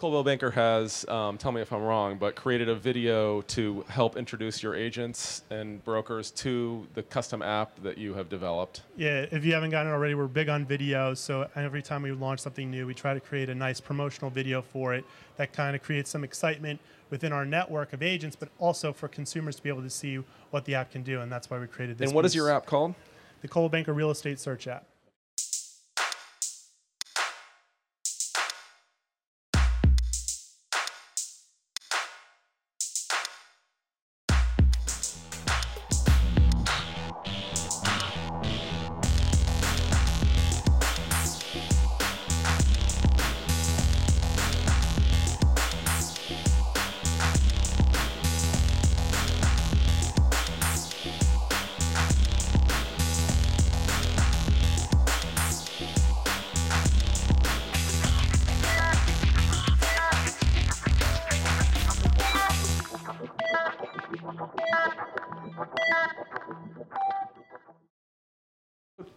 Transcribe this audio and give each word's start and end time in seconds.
Coldwell 0.00 0.24
Banker 0.24 0.50
has, 0.52 1.06
um, 1.08 1.36
tell 1.36 1.52
me 1.52 1.60
if 1.60 1.74
I'm 1.74 1.82
wrong, 1.82 2.16
but 2.16 2.34
created 2.34 2.70
a 2.70 2.74
video 2.74 3.42
to 3.42 3.84
help 3.90 4.16
introduce 4.16 4.62
your 4.62 4.74
agents 4.74 5.42
and 5.50 5.84
brokers 5.84 6.30
to 6.30 6.86
the 6.94 7.02
custom 7.02 7.42
app 7.42 7.78
that 7.82 7.98
you 7.98 8.14
have 8.14 8.30
developed. 8.30 8.80
Yeah, 8.96 9.26
if 9.30 9.44
you 9.44 9.52
haven't 9.52 9.68
gotten 9.68 9.92
it 9.92 9.94
already, 9.94 10.14
we're 10.14 10.26
big 10.26 10.48
on 10.48 10.64
video. 10.64 11.12
So 11.12 11.50
every 11.54 11.82
time 11.82 12.00
we 12.00 12.12
launch 12.12 12.40
something 12.40 12.70
new, 12.70 12.86
we 12.86 12.94
try 12.94 13.12
to 13.12 13.20
create 13.20 13.50
a 13.50 13.54
nice 13.54 13.78
promotional 13.78 14.30
video 14.30 14.62
for 14.62 14.94
it 14.94 15.04
that 15.36 15.52
kind 15.52 15.76
of 15.76 15.82
creates 15.82 16.08
some 16.08 16.24
excitement 16.24 16.80
within 17.10 17.30
our 17.30 17.44
network 17.44 17.92
of 17.92 18.02
agents, 18.02 18.34
but 18.34 18.48
also 18.58 18.94
for 18.94 19.06
consumers 19.06 19.56
to 19.56 19.62
be 19.62 19.68
able 19.68 19.82
to 19.82 19.90
see 19.90 20.18
what 20.48 20.64
the 20.64 20.76
app 20.76 20.90
can 20.90 21.02
do. 21.02 21.20
And 21.20 21.30
that's 21.30 21.50
why 21.50 21.58
we 21.58 21.66
created 21.66 21.98
this. 21.98 22.08
And 22.08 22.16
what 22.16 22.24
is 22.24 22.32
piece. 22.32 22.36
your 22.36 22.48
app 22.48 22.64
called? 22.64 22.94
The 23.42 23.48
Coldwell 23.48 23.68
Banker 23.68 23.92
Real 23.92 24.10
Estate 24.10 24.40
Search 24.40 24.66
app. 24.66 24.86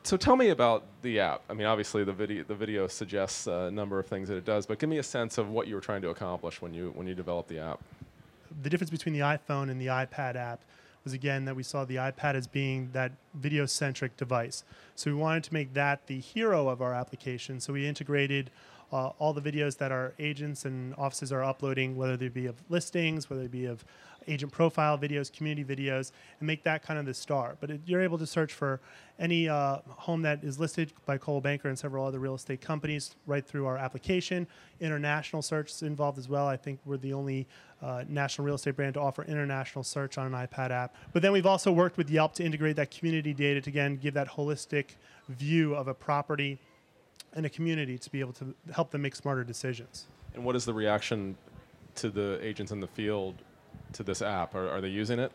So 0.06 0.18
tell 0.18 0.36
me 0.36 0.50
about 0.50 0.84
the 1.02 1.22
app. 1.22 1.42
I 1.50 1.54
mean, 1.54 1.66
obviously 1.66 2.04
the 2.04 2.12
video 2.12 2.44
the 2.44 2.56
video 2.56 2.88
suggests 2.88 3.48
a 3.48 3.72
number 3.72 4.00
of 4.00 4.06
things 4.06 4.28
that 4.28 4.36
it 4.36 4.44
does, 4.46 4.66
but 4.66 4.78
give 4.78 4.90
me 4.90 4.98
a 4.98 5.04
sense 5.04 5.38
of 5.38 5.50
what 5.50 5.68
you 5.68 5.76
were 5.76 5.82
trying 5.82 6.02
to 6.02 6.10
accomplish 6.10 6.62
when 6.62 6.74
you 6.74 6.92
when 6.96 7.08
you 7.08 7.16
developed 7.16 7.48
the 7.50 7.60
app. 7.60 7.80
the 8.62 8.70
difference 8.70 8.92
between 8.92 9.14
the 9.14 9.22
iPhone 9.22 9.72
and 9.72 9.80
the 9.82 9.88
iPad 9.88 10.36
app 10.36 10.62
was 11.04 11.14
again 11.14 11.46
that 11.46 11.56
we 11.56 11.64
saw 11.64 11.86
the 11.86 11.96
iPad 11.96 12.36
as 12.36 12.48
being 12.48 12.90
that 12.94 13.12
video 13.34 13.66
centric 13.66 14.16
device. 14.18 14.64
So 14.96 15.10
we 15.10 15.16
wanted 15.16 15.44
to 15.46 15.54
make 15.54 15.74
that 15.74 16.08
the 16.08 16.20
hero 16.20 16.68
of 16.68 16.82
our 16.82 16.94
application. 16.94 17.60
So 17.60 17.74
we 17.74 17.88
integrated 17.88 18.52
uh, 18.94 19.12
all 19.18 19.34
the 19.34 19.42
videos 19.42 19.78
that 19.80 19.92
our 19.92 20.14
agents 20.20 20.66
and 20.66 20.94
offices 21.00 21.32
are 21.32 21.44
uploading, 21.44 21.96
whether 21.96 22.16
they 22.16 22.28
be 22.28 22.46
of 22.46 22.56
listings, 22.70 23.28
whether 23.28 23.42
they 23.42 23.48
be 23.48 23.66
of 23.66 23.84
agent 24.28 24.52
profile 24.52 24.98
videos, 24.98 25.34
community 25.34 25.64
videos, 25.64 26.12
and 26.40 26.48
make 26.48 26.64
that 26.64 26.84
kind 26.84 27.00
of 27.00 27.06
the 27.06 27.14
star. 27.14 27.58
But 27.60 27.72
it, 27.72 27.82
you're 27.86 28.02
able 28.02 28.20
to 28.20 28.28
search 28.28 28.54
for 28.54 28.80
any 29.20 29.50
uh, 29.50 29.80
home 29.88 30.22
that 30.22 30.44
is 30.44 30.60
listed 30.60 30.94
by 31.06 31.18
Coldwell 31.18 31.42
Banker 31.42 31.70
and 31.70 31.78
several 31.78 32.06
other 32.06 32.20
real 32.20 32.36
estate 32.36 32.62
companies 32.62 33.16
right 33.26 33.46
through 33.46 33.66
our 33.66 33.78
application. 33.78 34.48
International 34.80 35.42
search 35.42 35.72
is 35.72 35.82
involved 35.82 36.20
as 36.20 36.30
well. 36.30 36.48
I 36.48 36.56
think 36.56 36.80
we're 36.86 36.98
the 36.98 37.14
only 37.14 37.48
uh, 37.82 38.04
national 38.08 38.46
real 38.46 38.56
estate 38.56 38.76
brand 38.76 38.94
to 38.94 39.02
offer 39.02 39.24
international 39.24 39.84
search 39.84 40.20
on 40.20 40.34
an 40.34 40.48
iPad 40.48 40.70
app. 40.70 40.96
But 41.12 41.24
then 41.24 41.32
we've 41.32 41.48
also 41.48 41.72
worked 41.72 41.98
with 41.98 42.10
Yelp 42.10 42.34
to 42.36 42.44
integrate 42.44 42.76
that 42.76 42.92
community 42.92 43.34
data 43.34 43.60
to 43.62 43.70
again 43.70 43.98
give 43.98 44.14
that 44.14 44.30
holistic 44.30 44.92
view 45.30 45.74
of 45.74 45.88
a 45.88 45.94
property 45.94 46.60
and 47.36 47.46
a 47.46 47.50
community 47.50 47.98
to 47.98 48.10
be 48.10 48.20
able 48.20 48.34
to 48.34 48.54
help 48.74 48.92
them 48.92 49.02
make 49.02 49.16
smarter 49.16 49.44
decisions. 49.44 50.06
And 50.34 50.44
what 50.44 50.56
is 50.56 50.66
the 50.66 50.74
reaction 50.74 51.36
to 51.96 52.10
the 52.10 52.40
agents 52.42 52.72
in 52.72 52.80
the 52.80 52.88
field 52.88 53.36
to 53.94 54.04
this 54.04 54.22
app? 54.22 54.56
Are, 54.56 54.70
are 54.70 54.82
they 54.82 54.90
using 54.90 55.20
it? 55.20 55.32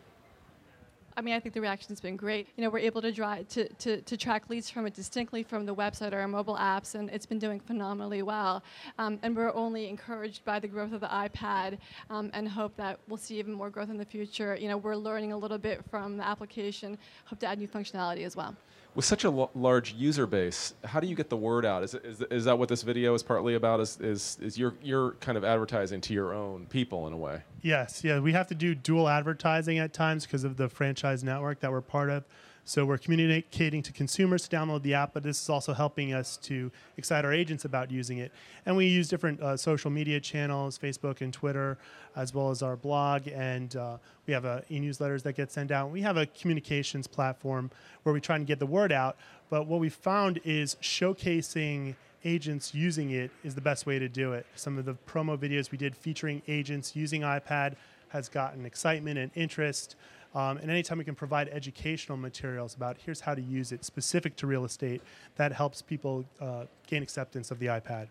I 1.19 1.21
mean, 1.21 1.35
I 1.35 1.39
think 1.41 1.53
the 1.53 1.59
reaction's 1.59 1.99
been 1.99 2.15
great. 2.15 2.47
You 2.55 2.63
know, 2.63 2.69
we're 2.69 2.79
able 2.79 3.01
to, 3.01 3.11
drive, 3.11 3.49
to, 3.49 3.67
to, 3.67 4.01
to 4.03 4.15
track 4.15 4.49
leads 4.49 4.69
from 4.69 4.85
it 4.85 4.93
distinctly 4.93 5.43
from 5.43 5.65
the 5.65 5.75
website 5.75 6.13
or 6.13 6.19
our 6.19 6.29
mobile 6.29 6.55
apps, 6.55 6.95
and 6.95 7.09
it's 7.09 7.25
been 7.25 7.39
doing 7.39 7.59
phenomenally 7.59 8.21
well. 8.21 8.63
Um, 8.97 9.19
and 9.21 9.35
we're 9.35 9.53
only 9.53 9.89
encouraged 9.89 10.45
by 10.45 10.59
the 10.59 10.67
growth 10.69 10.93
of 10.93 11.01
the 11.01 11.07
iPad 11.07 11.77
um, 12.09 12.31
and 12.33 12.47
hope 12.47 12.73
that 12.77 13.01
we'll 13.09 13.17
see 13.17 13.37
even 13.37 13.51
more 13.51 13.69
growth 13.69 13.89
in 13.89 13.97
the 13.97 14.05
future. 14.05 14.55
You 14.55 14.69
know, 14.69 14.77
we're 14.77 14.95
learning 14.95 15.33
a 15.33 15.37
little 15.37 15.57
bit 15.57 15.83
from 15.91 16.15
the 16.15 16.25
application, 16.25 16.97
hope 17.25 17.39
to 17.39 17.47
add 17.47 17.59
new 17.59 17.67
functionality 17.67 18.25
as 18.25 18.37
well. 18.37 18.55
With 18.95 19.05
such 19.05 19.23
a 19.23 19.29
large 19.29 19.93
user 19.93 20.25
base, 20.25 20.73
how 20.83 20.99
do 20.99 21.07
you 21.07 21.15
get 21.15 21.29
the 21.29 21.37
word 21.37 21.63
out? 21.63 21.83
Is, 21.83 21.93
it, 21.93 22.05
is, 22.05 22.21
is 22.31 22.45
that 22.45 22.57
what 22.57 22.69
this 22.69 22.81
video 22.81 23.13
is 23.13 23.21
partly 23.21 23.53
about? 23.53 23.79
Is, 23.81 23.99
is, 23.99 24.37
is 24.41 24.57
your, 24.57 24.73
your 24.81 25.11
kind 25.19 25.37
of 25.37 25.43
advertising 25.43 26.01
to 26.01 26.13
your 26.13 26.33
own 26.33 26.65
people 26.65 27.05
in 27.05 27.13
a 27.13 27.17
way? 27.17 27.43
Yes, 27.61 28.03
yeah, 28.03 28.19
we 28.19 28.31
have 28.33 28.47
to 28.47 28.55
do 28.55 28.73
dual 28.73 29.07
advertising 29.07 29.79
at 29.79 29.93
times 29.93 30.25
because 30.25 30.43
of 30.43 30.57
the 30.57 30.69
franchise 30.69 31.08
network 31.23 31.59
that 31.59 31.71
we're 31.71 31.81
part 31.81 32.09
of. 32.09 32.23
So 32.65 32.85
we're 32.85 32.99
communicating 32.99 33.81
to 33.81 33.91
consumers 33.91 34.47
to 34.47 34.55
download 34.55 34.83
the 34.83 34.93
app, 34.93 35.13
but 35.15 35.23
this 35.23 35.41
is 35.41 35.49
also 35.49 35.73
helping 35.73 36.13
us 36.13 36.37
to 36.43 36.71
excite 36.97 37.25
our 37.25 37.33
agents 37.33 37.65
about 37.65 37.89
using 37.89 38.19
it. 38.19 38.31
And 38.63 38.77
we 38.77 38.85
use 38.85 39.09
different 39.09 39.41
uh, 39.41 39.57
social 39.57 39.89
media 39.89 40.19
channels, 40.19 40.77
Facebook 40.77 41.21
and 41.21 41.33
Twitter, 41.33 41.79
as 42.15 42.31
well 42.31 42.51
as 42.51 42.61
our 42.61 42.75
blog, 42.75 43.27
and 43.27 43.75
uh, 43.75 43.97
we 44.27 44.33
have 44.33 44.45
uh, 44.45 44.61
e-newsletters 44.69 45.23
that 45.23 45.33
get 45.33 45.51
sent 45.51 45.71
out. 45.71 45.89
We 45.89 46.01
have 46.01 46.17
a 46.17 46.27
communications 46.27 47.07
platform 47.07 47.71
where 48.03 48.13
we 48.13 48.21
try 48.21 48.35
and 48.35 48.45
get 48.45 48.59
the 48.59 48.67
word 48.67 48.91
out. 48.91 49.17
But 49.49 49.65
what 49.65 49.79
we 49.79 49.89
found 49.89 50.39
is 50.43 50.75
showcasing 50.75 51.95
agents 52.23 52.75
using 52.75 53.11
it 53.11 53.31
is 53.43 53.55
the 53.55 53.61
best 53.61 53.87
way 53.87 53.97
to 53.97 54.07
do 54.07 54.33
it. 54.33 54.45
Some 54.55 54.77
of 54.77 54.85
the 54.85 54.95
promo 55.07 55.37
videos 55.37 55.71
we 55.71 55.77
did 55.79 55.95
featuring 55.95 56.43
agents 56.47 56.95
using 56.95 57.21
iPad 57.21 57.75
has 58.09 58.29
gotten 58.29 58.65
excitement 58.65 59.17
and 59.17 59.31
interest. 59.35 59.95
Um, 60.35 60.57
and 60.57 60.69
anytime 60.69 60.99
we 60.99 61.03
can 61.03 61.15
provide 61.15 61.49
educational 61.49 62.17
materials 62.17 62.75
about 62.75 62.97
here's 63.03 63.21
how 63.21 63.33
to 63.33 63.41
use 63.41 63.71
it 63.71 63.83
specific 63.83 64.35
to 64.37 64.47
real 64.47 64.63
estate, 64.65 65.01
that 65.37 65.51
helps 65.51 65.81
people 65.81 66.25
uh, 66.39 66.65
gain 66.87 67.01
acceptance 67.01 67.49
of 67.51 67.59
the 67.59 67.67
iPad. 67.67 68.07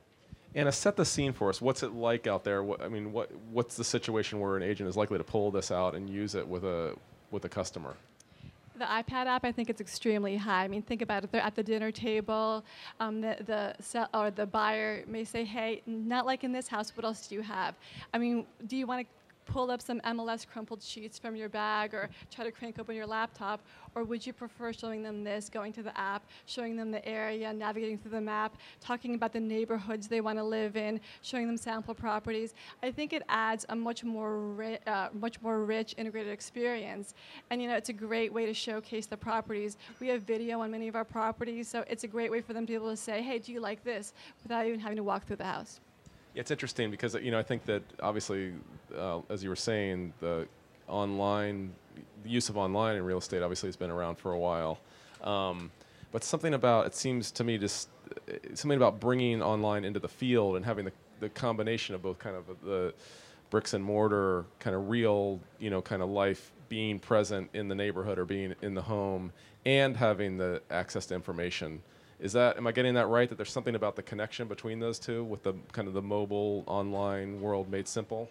Anna, 0.55 0.73
set 0.73 0.97
the 0.97 1.05
scene 1.05 1.33
for 1.33 1.51
us. 1.51 1.61
What's 1.61 1.83
it 1.83 1.93
like 1.93 2.27
out 2.27 2.43
there? 2.43 2.63
What, 2.63 2.81
I 2.81 2.89
mean, 2.89 3.13
what, 3.13 3.31
what's 3.53 3.77
the 3.77 3.85
situation 3.85 4.41
where 4.41 4.57
an 4.57 4.63
agent 4.63 4.89
is 4.89 4.97
likely 4.97 5.19
to 5.19 5.25
pull 5.25 5.51
this 5.51 5.71
out 5.71 5.95
and 5.95 6.09
use 6.09 6.35
it 6.35 6.47
with 6.47 6.65
a, 6.65 6.97
with 7.31 7.45
a 7.45 7.49
customer? 7.49 7.95
The 8.77 8.85
iPad 8.85 9.27
app, 9.27 9.45
I 9.45 9.53
think 9.53 9.71
it's 9.71 9.81
extremely 9.81 10.37
high. 10.37 10.65
I 10.65 10.69
mean, 10.69 10.83
think 10.83 11.03
about 11.03 11.25
it. 11.25 11.33
They're 11.33 11.43
at 11.43 11.57
the 11.57 11.65
dinner 11.65 11.91
table. 11.91 12.65
Um, 13.01 13.21
the 13.21 13.37
the 13.45 13.75
sell, 13.81 14.09
or 14.15 14.31
the 14.31 14.47
buyer 14.47 15.03
may 15.09 15.25
say, 15.25 15.45
"Hey, 15.45 15.83
not 15.85 16.27
like 16.27 16.45
in 16.45 16.53
this 16.53 16.69
house. 16.69 16.93
What 16.97 17.05
else 17.05 17.27
do 17.27 17.35
you 17.35 17.43
have?" 17.43 17.75
I 18.15 18.19
mean, 18.19 18.47
do 18.69 18.77
you 18.77 18.87
want 18.87 19.05
to 19.05 19.07
pull 19.49 19.71
up 19.71 19.83
some 19.83 20.01
MLS 20.03 20.47
crumpled 20.47 20.83
sheets 20.83 21.19
from 21.19 21.35
your 21.35 21.49
bag 21.49 21.95
or 21.95 22.09
try 22.31 22.45
to 22.45 22.53
crank 22.53 22.79
open 22.79 22.95
your 22.95 23.07
laptop? 23.07 23.61
Or 23.95 24.05
would 24.05 24.25
you 24.25 24.33
prefer 24.33 24.73
showing 24.73 25.03
them 25.03 25.25
this, 25.25 25.49
going 25.49 25.73
to 25.73 25.83
the 25.83 25.99
app, 25.99 26.23
showing 26.47 26.77
them 26.77 26.91
the 26.93 27.05
area, 27.09 27.53
navigating 27.53 27.99
through 27.99 28.13
the 28.13 28.21
map, 28.21 28.57
talking 28.81 29.15
about 29.15 29.33
the 29.33 29.41
neighborhoods 29.41 30.07
they 30.07 30.21
want 30.21 30.39
to 30.39 30.45
live 30.45 30.77
in, 30.77 31.01
showing 31.23 31.47
them 31.47 31.57
sample 31.57 31.95
properties? 31.95 32.55
I 32.83 32.93
think 32.93 33.13
it 33.13 33.23
adds 33.29 33.65
a 33.71 33.75
much 33.75 34.05
more, 34.05 34.39
ri- 34.39 34.79
uh, 34.87 35.09
much 35.13 35.41
more 35.41 35.65
rich 35.65 35.95
integrated 35.97 36.33
experience. 36.33 37.15
And 37.51 37.61
you 37.61 37.69
know, 37.69 37.77
it's 37.77 37.89
a 37.89 37.95
great 37.95 38.33
way 38.33 38.47
to 38.47 38.55
showcase 38.55 39.07
the 39.07 39.17
properties. 39.17 39.79
We 39.99 40.09
have 40.09 40.23
video 40.23 40.61
on 40.61 40.71
many 40.71 40.89
of 40.89 40.95
our 40.95 41.05
properties, 41.05 41.69
so 41.69 41.85
it's 41.89 42.05
a 42.05 42.09
great 42.09 42.31
way 42.31 42.43
for 42.43 42.53
them 42.53 42.67
to 42.67 42.71
be 42.71 42.75
able 42.75 42.91
to 42.91 42.97
say, 42.97 43.23
hey, 43.23 43.39
do 43.39 43.53
you 43.53 43.61
like 43.61 43.83
this? 43.83 44.13
Without 44.43 44.67
even 44.67 44.79
having 44.79 44.97
to 44.97 45.03
walk 45.03 45.27
through 45.27 45.37
the 45.37 45.45
house. 45.45 45.81
It's 46.39 46.53
interesting 46.53 46.91
because 46.91 47.15
you 47.15 47.33
know 47.33 47.39
I 47.39 47.43
think 47.43 47.65
that 47.65 47.83
obviously, 48.01 48.53
uh, 48.97 49.21
as 49.29 49.43
you 49.43 49.49
were 49.51 49.57
saying, 49.57 50.13
the 50.21 50.47
online 50.87 51.75
the 52.23 52.31
use 52.31 52.49
of 52.49 52.57
online 52.57 52.97
in 52.97 53.03
real 53.03 53.19
estate 53.19 53.43
obviously 53.43 53.67
has 53.67 53.77
been 53.77 53.91
around 53.91 54.17
for 54.17 54.33
a 54.33 54.39
while, 54.39 54.79
um, 55.25 55.73
but 56.13 56.23
something 56.23 56.55
about 56.55 56.87
it 56.87 56.95
seems 56.95 57.33
to 57.33 57.43
me 57.43 57.59
just 57.59 57.89
something 58.55 58.77
about 58.77 59.01
bringing 59.01 59.43
online 59.43 59.85
into 59.85 59.99
the 59.99 60.09
field 60.09 60.55
and 60.55 60.65
having 60.65 60.85
the, 60.85 60.93
the 61.19 61.29
combination 61.29 61.97
of 61.97 62.03
both 62.03 62.21
kind 62.21 62.37
of 62.37 62.45
the 62.63 62.95
bricks 63.51 63.75
and 63.75 63.85
mortar 63.85 64.45
kind 64.61 64.77
of 64.77 64.89
real 64.89 65.41
you 65.59 65.71
know 65.71 65.83
kind 65.83 66.03
of 66.03 66.09
life 66.09 66.53
being 66.69 67.01
present 67.01 67.51
in 67.53 67.67
the 67.67 67.75
neighborhood 67.75 68.19
or 68.19 68.25
being 68.25 68.55
in 68.63 68.75
the 68.75 68.83
home 68.83 69.33
and 69.65 69.97
having 69.97 70.37
the 70.37 70.63
access 70.71 71.07
to 71.07 71.15
information 71.15 71.83
is 72.21 72.33
that 72.33 72.57
am 72.57 72.67
I 72.67 72.73
getting 72.73 72.95
that 72.95 73.07
right? 73.07 73.29
That 73.29 73.37
there's 73.37 73.53
something 73.53 73.75
about 73.75 73.97
the 73.97 74.03
connection 74.03 74.49
between 74.49 74.81
those 74.81 74.99
two 74.99 75.25
with 75.25 75.43
the 75.43 75.55
kind 75.73 75.89
of 75.89 75.95
the 75.95 76.03
mobile 76.03 76.65
online 76.67 77.41
world 77.41 77.71
made 77.71 77.89
simple. 77.89 78.29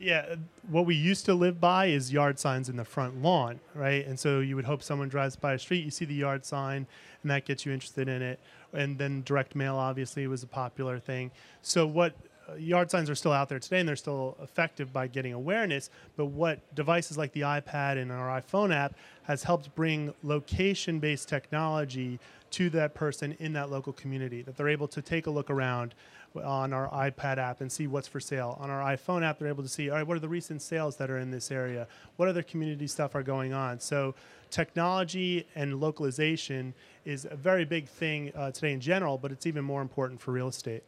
Yeah, 0.00 0.26
uh, 0.30 0.36
what 0.68 0.86
we 0.86 0.94
used 0.94 1.24
to 1.26 1.34
live 1.34 1.60
by 1.60 1.86
is 1.86 2.12
yard 2.12 2.38
signs 2.38 2.68
in 2.68 2.76
the 2.76 2.84
front 2.84 3.20
lawn, 3.20 3.58
right? 3.74 4.06
And 4.06 4.18
so 4.18 4.38
you 4.38 4.54
would 4.54 4.64
hope 4.64 4.82
someone 4.82 5.08
drives 5.08 5.34
by 5.34 5.54
a 5.54 5.58
street, 5.58 5.84
you 5.84 5.90
see 5.90 6.04
the 6.04 6.14
yard 6.14 6.44
sign, 6.44 6.86
and 7.22 7.30
that 7.32 7.44
gets 7.44 7.66
you 7.66 7.72
interested 7.72 8.08
in 8.08 8.22
it. 8.22 8.38
And 8.72 8.96
then 8.96 9.22
direct 9.24 9.56
mail 9.56 9.74
obviously 9.74 10.26
was 10.28 10.44
a 10.44 10.46
popular 10.46 11.00
thing. 11.00 11.32
So 11.62 11.84
what 11.84 12.14
yard 12.56 12.90
signs 12.90 13.10
are 13.10 13.14
still 13.14 13.32
out 13.32 13.48
there 13.48 13.58
today 13.58 13.80
and 13.80 13.88
they're 13.88 13.96
still 13.96 14.36
effective 14.42 14.92
by 14.92 15.06
getting 15.06 15.32
awareness. 15.32 15.90
But 16.16 16.26
what 16.26 16.74
devices 16.74 17.18
like 17.18 17.32
the 17.32 17.42
iPad 17.42 18.00
and 18.00 18.10
our 18.10 18.40
iPhone 18.40 18.74
app 18.74 18.94
has 19.24 19.42
helped 19.42 19.74
bring 19.74 20.14
location 20.22 20.98
based 20.98 21.28
technology 21.28 22.18
to 22.50 22.70
that 22.70 22.94
person 22.94 23.36
in 23.40 23.52
that 23.52 23.70
local 23.70 23.92
community, 23.92 24.42
that 24.42 24.56
they're 24.56 24.68
able 24.68 24.88
to 24.88 25.02
take 25.02 25.26
a 25.26 25.30
look 25.30 25.50
around 25.50 25.94
on 26.36 26.72
our 26.72 26.88
iPad 26.90 27.38
app 27.38 27.60
and 27.60 27.70
see 27.70 27.86
what's 27.86 28.08
for 28.08 28.20
sale. 28.20 28.56
On 28.60 28.70
our 28.70 28.94
iPhone 28.94 29.24
app, 29.24 29.38
they're 29.38 29.48
able 29.48 29.62
to 29.62 29.68
see, 29.68 29.90
all 29.90 29.96
right, 29.96 30.06
what 30.06 30.16
are 30.16 30.20
the 30.20 30.28
recent 30.28 30.62
sales 30.62 30.96
that 30.96 31.10
are 31.10 31.18
in 31.18 31.30
this 31.30 31.50
area? 31.50 31.86
What 32.16 32.28
other 32.28 32.42
community 32.42 32.86
stuff 32.86 33.14
are 33.14 33.22
going 33.22 33.52
on? 33.52 33.80
So, 33.80 34.14
technology 34.50 35.46
and 35.54 35.78
localization 35.80 36.74
is 37.04 37.26
a 37.30 37.36
very 37.36 37.64
big 37.64 37.86
thing 37.88 38.32
uh, 38.34 38.50
today 38.50 38.72
in 38.72 38.80
general, 38.80 39.18
but 39.18 39.30
it's 39.32 39.46
even 39.46 39.64
more 39.64 39.82
important 39.82 40.20
for 40.20 40.32
real 40.32 40.48
estate. 40.48 40.84